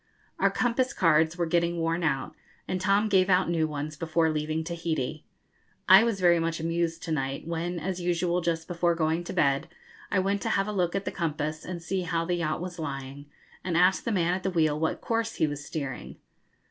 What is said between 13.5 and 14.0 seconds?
and